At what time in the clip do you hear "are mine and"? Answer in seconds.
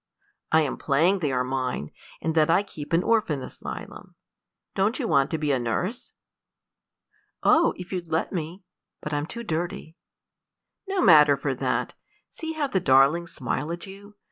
1.31-2.33